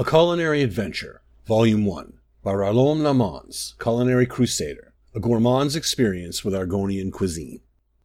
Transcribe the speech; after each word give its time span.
A 0.00 0.02
Culinary 0.02 0.62
Adventure, 0.62 1.20
Volume 1.44 1.84
1, 1.84 2.14
by 2.42 2.54
Roland 2.54 3.04
Lamons, 3.04 3.74
Culinary 3.78 4.24
Crusader, 4.24 4.94
a 5.14 5.20
gourmand's 5.20 5.76
experience 5.76 6.42
with 6.42 6.54
Argonian 6.54 7.12
cuisine. 7.12 7.60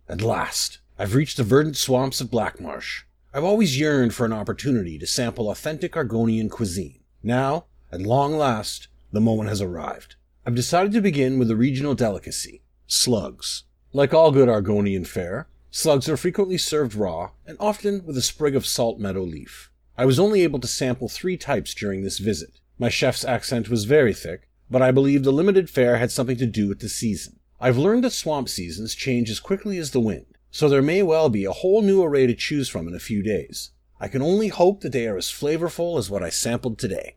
At 0.09 0.21
last, 0.21 0.79
I've 0.99 1.15
reached 1.15 1.37
the 1.37 1.45
verdant 1.45 1.77
swamps 1.77 2.19
of 2.19 2.27
Blackmarsh. 2.27 3.03
I've 3.33 3.45
always 3.45 3.79
yearned 3.79 4.13
for 4.13 4.25
an 4.25 4.33
opportunity 4.33 4.99
to 4.99 5.07
sample 5.07 5.49
authentic 5.49 5.93
Argonian 5.93 6.49
cuisine. 6.49 6.99
Now, 7.23 7.63
at 7.93 8.01
long 8.01 8.35
last, 8.35 8.89
the 9.13 9.21
moment 9.21 9.47
has 9.47 9.61
arrived. 9.61 10.17
I've 10.45 10.53
decided 10.53 10.91
to 10.91 11.01
begin 11.01 11.39
with 11.39 11.49
a 11.49 11.55
regional 11.55 11.95
delicacy, 11.95 12.61
slugs. 12.87 13.63
Like 13.93 14.13
all 14.13 14.33
good 14.33 14.49
Argonian 14.49 15.07
fare, 15.07 15.47
slugs 15.71 16.09
are 16.09 16.17
frequently 16.17 16.57
served 16.57 16.93
raw 16.93 17.29
and 17.47 17.55
often 17.57 18.05
with 18.05 18.17
a 18.17 18.21
sprig 18.21 18.53
of 18.53 18.65
salt 18.65 18.99
meadow 18.99 19.23
leaf. 19.23 19.71
I 19.97 20.05
was 20.05 20.19
only 20.19 20.41
able 20.41 20.59
to 20.59 20.67
sample 20.67 21.07
three 21.07 21.37
types 21.37 21.73
during 21.73 22.03
this 22.03 22.19
visit. 22.19 22.59
My 22.77 22.89
chef's 22.89 23.23
accent 23.23 23.69
was 23.69 23.85
very 23.85 24.13
thick, 24.13 24.49
but 24.69 24.81
I 24.81 24.91
believe 24.91 25.23
the 25.23 25.31
limited 25.31 25.69
fare 25.69 25.97
had 25.97 26.11
something 26.11 26.37
to 26.37 26.45
do 26.45 26.67
with 26.67 26.79
the 26.79 26.89
season. 26.89 27.39
I've 27.61 27.77
learned 27.77 28.03
that 28.03 28.11
swamp 28.11 28.49
seasons 28.49 28.93
change 28.93 29.29
as 29.29 29.39
quickly 29.39 29.77
as 29.77 29.91
the 29.91 30.01
wind, 30.01 30.25
so 30.51 30.67
there 30.67 30.81
may 30.81 31.01
well 31.01 31.29
be 31.29 31.45
a 31.45 31.53
whole 31.53 31.81
new 31.81 32.03
array 32.03 32.27
to 32.27 32.35
choose 32.35 32.67
from 32.67 32.87
in 32.87 32.93
a 32.93 32.99
few 32.99 33.23
days. 33.23 33.71
I 33.99 34.09
can 34.09 34.21
only 34.21 34.49
hope 34.49 34.81
that 34.81 34.91
they 34.91 35.07
are 35.07 35.17
as 35.17 35.31
flavorful 35.31 35.97
as 35.97 36.09
what 36.09 36.21
I 36.21 36.29
sampled 36.29 36.77
today. 36.77 37.15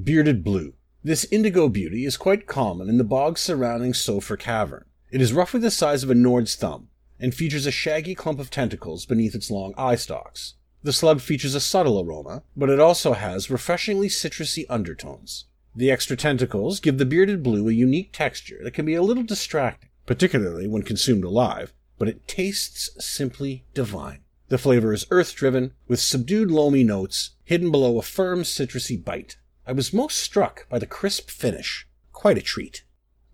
Bearded 0.00 0.44
Blue. 0.44 0.74
This 1.02 1.24
indigo 1.32 1.68
beauty 1.68 2.04
is 2.04 2.16
quite 2.16 2.46
common 2.46 2.88
in 2.88 2.98
the 2.98 3.04
bogs 3.04 3.40
surrounding 3.40 3.92
Sofar 3.92 4.36
Cavern. 4.36 4.84
It 5.10 5.20
is 5.20 5.32
roughly 5.32 5.58
the 5.58 5.72
size 5.72 6.04
of 6.04 6.10
a 6.10 6.14
Nord's 6.14 6.54
thumb, 6.54 6.88
and 7.18 7.34
features 7.34 7.66
a 7.66 7.72
shaggy 7.72 8.14
clump 8.14 8.38
of 8.38 8.50
tentacles 8.50 9.04
beneath 9.04 9.34
its 9.34 9.50
long 9.50 9.74
eye 9.76 9.96
stalks. 9.96 10.54
The 10.84 10.92
slug 10.92 11.20
features 11.20 11.54
a 11.54 11.60
subtle 11.60 12.00
aroma, 12.00 12.42
but 12.56 12.68
it 12.68 12.80
also 12.80 13.12
has 13.12 13.50
refreshingly 13.50 14.08
citrusy 14.08 14.64
undertones. 14.68 15.44
The 15.76 15.90
extra 15.90 16.16
tentacles 16.16 16.80
give 16.80 16.98
the 16.98 17.06
bearded 17.06 17.42
blue 17.42 17.68
a 17.68 17.72
unique 17.72 18.10
texture 18.12 18.58
that 18.64 18.74
can 18.74 18.84
be 18.84 18.94
a 18.94 19.02
little 19.02 19.22
distracting, 19.22 19.90
particularly 20.06 20.66
when 20.66 20.82
consumed 20.82 21.24
alive, 21.24 21.72
but 21.98 22.08
it 22.08 22.26
tastes 22.26 22.90
simply 22.98 23.64
divine. 23.74 24.24
The 24.48 24.58
flavor 24.58 24.92
is 24.92 25.06
earth 25.10 25.34
driven, 25.34 25.72
with 25.86 26.00
subdued 26.00 26.50
loamy 26.50 26.84
notes 26.84 27.30
hidden 27.44 27.70
below 27.70 27.98
a 27.98 28.02
firm 28.02 28.42
citrusy 28.42 29.02
bite. 29.02 29.36
I 29.66 29.72
was 29.72 29.92
most 29.92 30.18
struck 30.18 30.68
by 30.68 30.80
the 30.80 30.86
crisp 30.86 31.30
finish. 31.30 31.86
Quite 32.12 32.38
a 32.38 32.42
treat. 32.42 32.82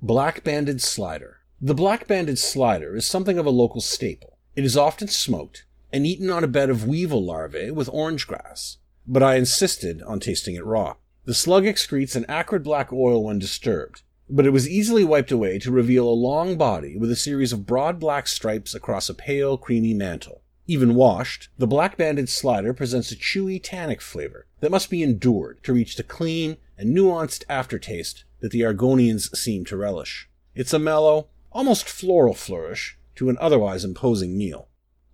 Black 0.02 0.44
banded 0.44 0.82
slider. 0.82 1.38
The 1.60 1.74
black 1.74 2.06
banded 2.06 2.38
slider 2.38 2.94
is 2.94 3.06
something 3.06 3.38
of 3.38 3.46
a 3.46 3.50
local 3.50 3.80
staple. 3.80 4.38
It 4.54 4.64
is 4.64 4.76
often 4.76 5.08
smoked 5.08 5.64
and 5.92 6.06
eaten 6.06 6.30
on 6.30 6.44
a 6.44 6.48
bed 6.48 6.70
of 6.70 6.86
weevil 6.86 7.24
larvae 7.24 7.70
with 7.70 7.88
orange 7.92 8.26
grass, 8.26 8.78
but 9.06 9.22
I 9.22 9.36
insisted 9.36 10.02
on 10.02 10.20
tasting 10.20 10.54
it 10.54 10.64
raw. 10.64 10.96
The 11.24 11.34
slug 11.34 11.64
excretes 11.64 12.16
an 12.16 12.26
acrid 12.28 12.62
black 12.62 12.92
oil 12.92 13.24
when 13.24 13.38
disturbed, 13.38 14.02
but 14.30 14.46
it 14.46 14.50
was 14.50 14.68
easily 14.68 15.04
wiped 15.04 15.30
away 15.30 15.58
to 15.58 15.70
reveal 15.70 16.08
a 16.08 16.10
long 16.10 16.56
body 16.56 16.96
with 16.96 17.10
a 17.10 17.16
series 17.16 17.52
of 17.52 17.66
broad 17.66 17.98
black 17.98 18.26
stripes 18.26 18.74
across 18.74 19.08
a 19.08 19.14
pale, 19.14 19.56
creamy 19.56 19.94
mantle. 19.94 20.42
Even 20.66 20.94
washed, 20.94 21.48
the 21.56 21.66
black 21.66 21.96
banded 21.96 22.28
slider 22.28 22.74
presents 22.74 23.10
a 23.10 23.16
chewy, 23.16 23.58
tannic 23.62 24.02
flavor 24.02 24.46
that 24.60 24.70
must 24.70 24.90
be 24.90 25.02
endured 25.02 25.62
to 25.64 25.72
reach 25.72 25.96
the 25.96 26.02
clean 26.02 26.58
and 26.76 26.94
nuanced 26.94 27.44
aftertaste 27.48 28.24
that 28.40 28.50
the 28.52 28.60
Argonians 28.60 29.34
seem 29.34 29.64
to 29.64 29.76
relish. 29.76 30.28
It's 30.54 30.74
a 30.74 30.78
mellow, 30.78 31.28
almost 31.50 31.88
floral 31.88 32.34
flourish 32.34 32.98
to 33.16 33.30
an 33.30 33.38
otherwise 33.40 33.84
imposing 33.84 34.36
meal. 34.36 34.67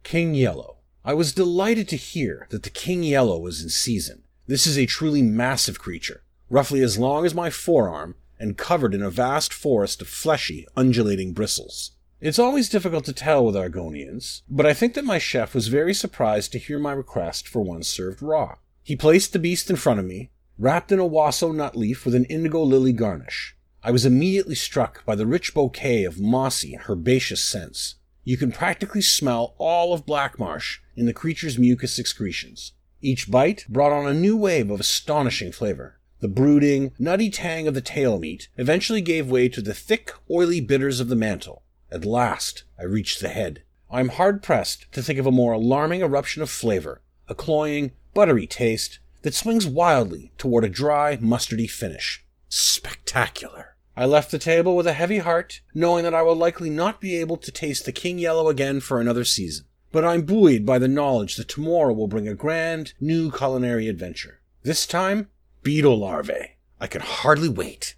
King 0.05 0.35
Yellow. 0.35 0.77
I 1.03 1.15
was 1.15 1.33
delighted 1.33 1.89
to 1.89 1.97
hear 1.97 2.47
that 2.51 2.63
the 2.63 2.71
King 2.71 3.03
Yellow 3.03 3.39
was 3.39 3.63
in 3.63 3.71
season. 3.71 4.23
This 4.47 4.67
is 4.67 4.79
a 4.79 4.85
truly 4.85 5.23
massive 5.23 5.79
creature, 5.79 6.23
roughly 6.51 6.83
as 6.83 6.99
long 6.99 7.25
as 7.25 7.35
my 7.35 7.49
forearm 7.49 8.15
and 8.39 8.59
covered 8.59 8.95
in 8.95 9.03
a 9.03 9.11
vast 9.11 9.53
forest 9.55 10.03
of 10.03 10.09
fleshy, 10.09 10.67
undulating 10.77 11.33
bristles. 11.33 11.93
It's 12.21 12.39
always 12.39 12.69
difficult 12.69 13.07
to 13.07 13.15
tell 13.15 13.47
with 13.47 13.55
Argonians, 13.55 14.43
but 14.49 14.67
I 14.67 14.75
think 14.75 14.93
that 14.93 15.07
my 15.07 15.19
chef 15.19 15.55
was 15.55 15.69
very 15.69 15.95
surprised 15.95 16.53
to 16.53 16.59
hear 16.59 16.79
my 16.79 16.93
request 16.93 17.49
for 17.49 17.63
one 17.63 17.83
served 17.83 18.21
raw. 18.21 18.57
He 18.83 18.97
placed 18.97 19.33
the 19.33 19.39
beast 19.39 19.71
in 19.71 19.77
front 19.77 20.01
of 20.01 20.07
me, 20.07 20.31
wrapped 20.59 20.93
in 20.93 20.99
a 20.99 21.07
waso 21.07 21.51
nut 21.51 21.77
leaf 21.77 22.05
with 22.05 22.15
an 22.15 22.27
indigo 22.27 22.63
lily 22.63 22.93
garnish. 22.93 23.57
I 23.83 23.91
was 23.91 24.05
immediately 24.05 24.55
struck 24.55 25.05
by 25.07 25.15
the 25.15 25.27
rich 25.27 25.55
bouquet 25.55 26.05
of 26.05 26.21
mossy, 26.21 26.79
herbaceous 26.89 27.43
scents. 27.43 27.95
You 28.25 28.39
can 28.39 28.53
practically 28.53 29.03
smell 29.03 29.55
all 29.59 29.93
of 29.93 30.07
Black 30.07 30.39
Marsh 30.39 30.81
in 30.97 31.05
the 31.05 31.13
creature's 31.13 31.59
mucus 31.59 31.99
excretions. 31.99 32.73
Each 33.03 33.31
bite 33.31 33.67
brought 33.69 33.93
on 33.93 34.07
a 34.07 34.15
new 34.15 34.35
wave 34.35 34.71
of 34.71 34.81
astonishing 34.81 35.53
flavor. 35.53 36.01
The 36.21 36.29
brooding, 36.29 36.93
nutty 36.99 37.29
tang 37.29 37.69
of 37.69 37.75
the 37.75 37.83
tail 37.83 38.19
meat 38.19 38.49
eventually 38.57 39.03
gave 39.03 39.29
way 39.29 39.51
to 39.51 39.61
the 39.61 39.75
thick, 39.75 40.11
oily 40.31 40.63
bitters 40.63 41.01
of 41.01 41.09
the 41.09 41.17
mantle. 41.17 41.65
At 41.91 42.07
last, 42.07 42.65
I 42.79 42.85
reached 42.85 43.21
the 43.21 43.29
head. 43.29 43.63
I 43.91 44.01
am 44.01 44.09
hard 44.09 44.43
pressed 44.43 44.91
to 44.93 45.03
think 45.03 45.19
of 45.19 45.27
a 45.27 45.31
more 45.31 45.53
alarming 45.53 46.01
eruption 46.01 46.41
of 46.43 46.49
flavor, 46.49 47.03
a 47.29 47.35
cloying, 47.35 47.93
buttery 48.15 48.47
taste 48.47 49.01
that 49.21 49.35
swings 49.35 49.67
wildly 49.67 50.33
toward 50.39 50.65
a 50.65 50.71
dry, 50.71 51.19
mustardy 51.19 51.69
finish. 51.69 52.25
Spectacular. 52.49 53.74
I 53.97 54.07
left 54.07 54.31
the 54.31 54.39
table 54.39 54.75
with 54.75 54.87
a 54.89 54.93
heavy 54.93 55.19
heart, 55.19 55.61
knowing 55.73 56.03
that 56.05 56.15
I 56.15 56.23
will 56.23 56.35
likely 56.35 56.69
not 56.69 57.01
be 57.01 57.17
able 57.17 57.37
to 57.37 57.53
taste 57.53 57.85
the 57.85 57.93
King 57.93 58.19
Yellow 58.19 58.49
again 58.49 58.81
for 58.81 59.01
another 59.01 59.25
season. 59.25 59.67
But 59.93 60.05
I'm 60.05 60.23
buoyed 60.23 60.67
by 60.67 60.81
the 60.81 60.89
knowledge 60.89 61.37
that 61.37 61.49
tomorrow 61.49 61.93
will 61.93 62.09
bring 62.09 62.27
a 62.27 62.35
grand, 62.35 62.95
new 63.01 63.31
culinary 63.31 63.87
adventure. 63.87 64.41
This 64.65 64.87
time, 64.87 65.29
beetle 65.63 65.99
larvae. 65.99 66.57
I 66.81 66.89
can 66.89 67.03
hardly 67.03 67.49
wait. 67.49 67.95